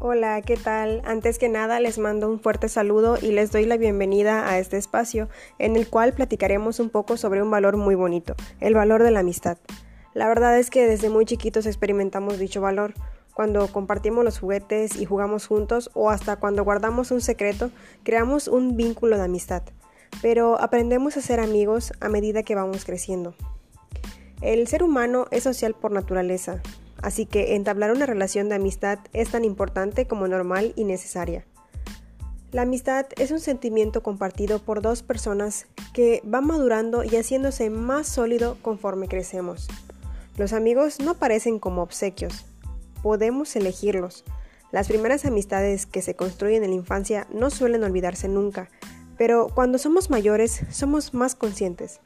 [0.00, 1.02] Hola, ¿qué tal?
[1.04, 4.76] Antes que nada les mando un fuerte saludo y les doy la bienvenida a este
[4.76, 5.28] espacio
[5.58, 9.20] en el cual platicaremos un poco sobre un valor muy bonito, el valor de la
[9.20, 9.58] amistad.
[10.14, 12.94] La verdad es que desde muy chiquitos experimentamos dicho valor,
[13.34, 17.72] cuando compartimos los juguetes y jugamos juntos o hasta cuando guardamos un secreto,
[18.04, 19.64] creamos un vínculo de amistad,
[20.22, 23.34] pero aprendemos a ser amigos a medida que vamos creciendo.
[24.42, 26.62] El ser humano es social por naturaleza,
[27.02, 31.44] Así que entablar una relación de amistad es tan importante como normal y necesaria.
[32.50, 38.08] La amistad es un sentimiento compartido por dos personas que van madurando y haciéndose más
[38.08, 39.68] sólido conforme crecemos.
[40.38, 42.46] Los amigos no parecen como obsequios,
[43.02, 44.24] podemos elegirlos.
[44.72, 48.70] Las primeras amistades que se construyen en la infancia no suelen olvidarse nunca,
[49.18, 52.00] pero cuando somos mayores somos más conscientes.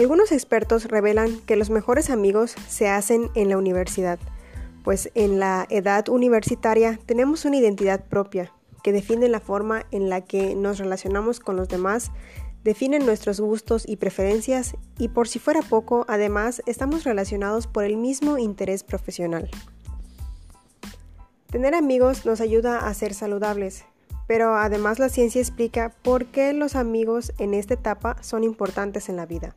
[0.00, 4.18] Algunos expertos revelan que los mejores amigos se hacen en la universidad,
[4.82, 8.50] pues en la edad universitaria tenemos una identidad propia
[8.82, 12.12] que define la forma en la que nos relacionamos con los demás,
[12.64, 17.98] define nuestros gustos y preferencias y por si fuera poco, además estamos relacionados por el
[17.98, 19.50] mismo interés profesional.
[21.50, 23.84] Tener amigos nos ayuda a ser saludables,
[24.26, 29.16] pero además la ciencia explica por qué los amigos en esta etapa son importantes en
[29.16, 29.54] la vida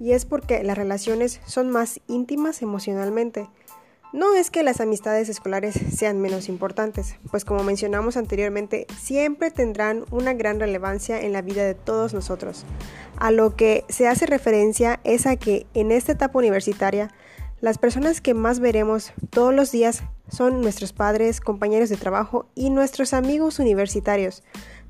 [0.00, 3.46] y es porque las relaciones son más íntimas emocionalmente.
[4.12, 10.04] No es que las amistades escolares sean menos importantes, pues como mencionamos anteriormente, siempre tendrán
[10.10, 12.64] una gran relevancia en la vida de todos nosotros.
[13.18, 17.14] A lo que se hace referencia es a que en esta etapa universitaria,
[17.60, 22.70] las personas que más veremos todos los días son nuestros padres, compañeros de trabajo y
[22.70, 24.42] nuestros amigos universitarios,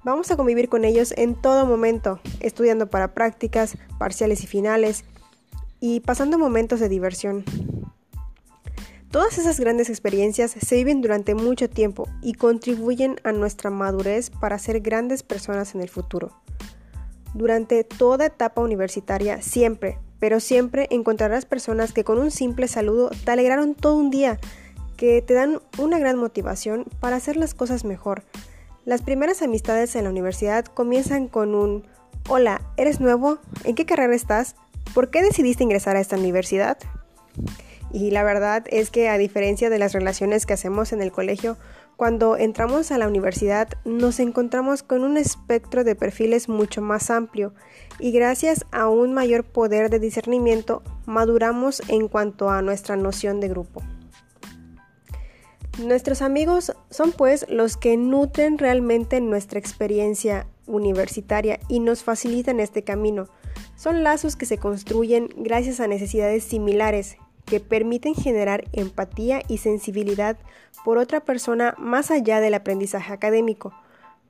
[0.02, 5.04] Vamos a convivir con ellos en todo momento, estudiando para prácticas, parciales y finales,
[5.78, 7.44] y pasando momentos de diversión.
[9.10, 14.58] Todas esas grandes experiencias se viven durante mucho tiempo y contribuyen a nuestra madurez para
[14.58, 16.30] ser grandes personas en el futuro.
[17.34, 23.32] Durante toda etapa universitaria, siempre, pero siempre encontrarás personas que con un simple saludo te
[23.32, 24.38] alegraron todo un día,
[24.96, 28.22] que te dan una gran motivación para hacer las cosas mejor,
[28.90, 31.86] las primeras amistades en la universidad comienzan con un
[32.28, 33.38] Hola, ¿eres nuevo?
[33.62, 34.56] ¿En qué carrera estás?
[34.92, 36.76] ¿Por qué decidiste ingresar a esta universidad?
[37.92, 41.56] Y la verdad es que a diferencia de las relaciones que hacemos en el colegio,
[41.94, 47.54] cuando entramos a la universidad nos encontramos con un espectro de perfiles mucho más amplio
[48.00, 53.50] y gracias a un mayor poder de discernimiento maduramos en cuanto a nuestra noción de
[53.50, 53.84] grupo.
[55.78, 62.82] Nuestros amigos son pues los que nutren realmente nuestra experiencia universitaria y nos facilitan este
[62.82, 63.28] camino.
[63.76, 70.38] Son lazos que se construyen gracias a necesidades similares que permiten generar empatía y sensibilidad
[70.84, 73.72] por otra persona más allá del aprendizaje académico.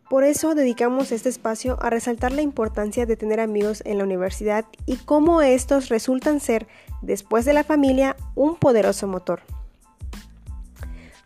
[0.08, 4.64] Por eso dedicamos este espacio a resaltar la importancia de tener amigos en la universidad
[4.86, 6.66] y cómo estos resultan ser,
[7.00, 9.42] después de la familia, un poderoso motor.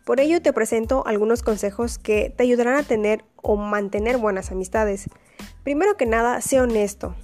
[0.04, 5.09] Por ello te presento algunos consejos que te ayudarán a tener o mantener buenas amistades.
[5.62, 7.15] Primero que nada, sé honesto.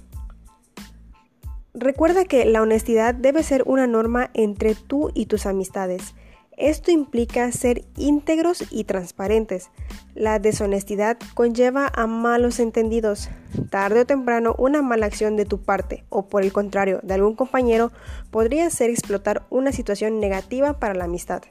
[1.73, 6.15] Recuerda que la honestidad debe ser una norma entre tú y tus amistades.
[6.57, 9.69] Esto implica ser íntegros y transparentes.
[10.13, 13.29] La deshonestidad conlleva a malos entendidos.
[13.69, 17.35] Tarde o temprano una mala acción de tu parte o por el contrario de algún
[17.35, 17.91] compañero
[18.31, 21.43] podría ser explotar una situación negativa para la amistad.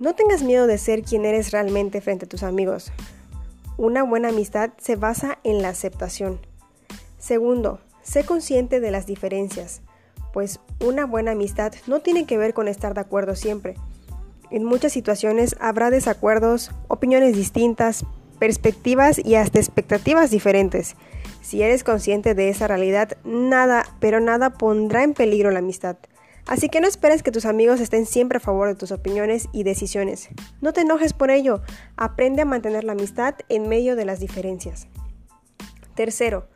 [0.00, 2.92] No tengas miedo de ser quien eres realmente frente a tus amigos.
[3.76, 6.40] Una buena amistad se basa en la aceptación.
[7.18, 9.82] Segundo, sé consciente de las diferencias,
[10.32, 13.76] pues una buena amistad no tiene que ver con estar de acuerdo siempre.
[14.50, 18.04] En muchas situaciones habrá desacuerdos, opiniones distintas,
[18.40, 20.96] perspectivas y hasta expectativas diferentes.
[21.40, 25.96] Si eres consciente de esa realidad, nada, pero nada pondrá en peligro la amistad.
[26.46, 29.62] Así que no esperes que tus amigos estén siempre a favor de tus opiniones y
[29.62, 30.28] decisiones.
[30.60, 31.62] No te enojes por ello.
[31.96, 34.86] Aprende a mantener la amistad en medio de las diferencias.
[35.94, 36.46] Tercero,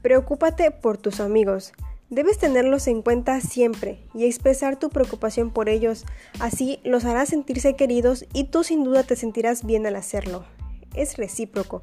[0.00, 1.72] preocúpate por tus amigos.
[2.08, 6.06] Debes tenerlos en cuenta siempre y expresar tu preocupación por ellos.
[6.38, 10.44] Así los harás sentirse queridos y tú sin duda te sentirás bien al hacerlo.
[10.94, 11.82] Es recíproco.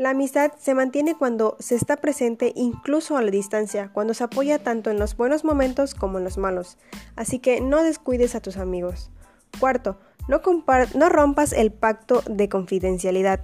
[0.00, 4.58] La amistad se mantiene cuando se está presente incluso a la distancia, cuando se apoya
[4.58, 6.78] tanto en los buenos momentos como en los malos.
[7.16, 9.10] Así que no descuides a tus amigos.
[9.58, 13.40] Cuarto, no, rompas el pacto de confidencialidad.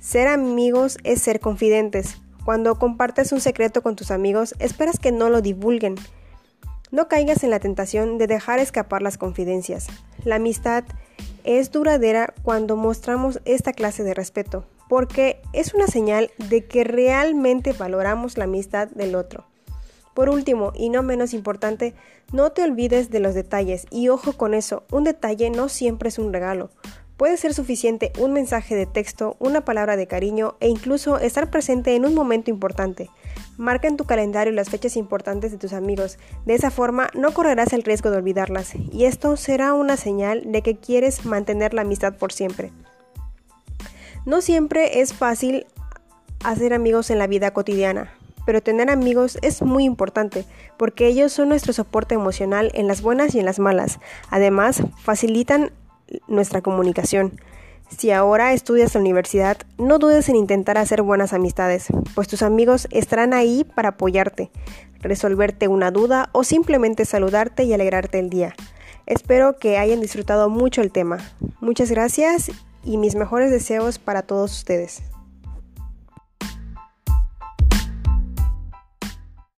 [0.00, 2.16] Ser amigos es ser confidentes.
[2.46, 5.96] Cuando compartes un secreto con tus amigos, esperas que no lo divulguen.
[6.90, 9.88] No caigas en la tentación de dejar escapar las confidencias.
[10.24, 10.84] La amistad
[11.44, 17.72] es duradera cuando mostramos esta clase de respeto, porque es una señal de que realmente
[17.72, 19.46] valoramos la amistad del otro.
[20.14, 21.94] Por último, y no menos importante,
[22.32, 26.18] no te olvides de los detalles y ojo con eso, un detalle no siempre es
[26.18, 26.70] un regalo.
[27.16, 31.94] Puede ser suficiente un mensaje de texto, una palabra de cariño e incluso estar presente
[31.94, 33.10] en un momento importante.
[33.58, 36.18] Marca en tu calendario las fechas importantes de tus amigos.
[36.46, 40.62] De esa forma no correrás el riesgo de olvidarlas y esto será una señal de
[40.62, 42.72] que quieres mantener la amistad por siempre.
[44.26, 45.66] No siempre es fácil
[46.44, 48.12] hacer amigos en la vida cotidiana,
[48.44, 50.44] pero tener amigos es muy importante
[50.76, 53.98] porque ellos son nuestro soporte emocional en las buenas y en las malas.
[54.30, 55.72] Además, facilitan
[56.28, 57.40] nuestra comunicación.
[57.96, 62.86] Si ahora estudias la universidad, no dudes en intentar hacer buenas amistades, pues tus amigos
[62.90, 64.50] estarán ahí para apoyarte,
[65.00, 68.54] resolverte una duda o simplemente saludarte y alegrarte el día.
[69.06, 71.18] Espero que hayan disfrutado mucho el tema.
[71.60, 72.52] Muchas gracias
[72.84, 75.02] y mis mejores deseos para todos ustedes.